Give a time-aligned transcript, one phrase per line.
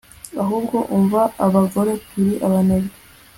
[0.41, 2.95] ahubwo, umva ko abagore turi abanebwe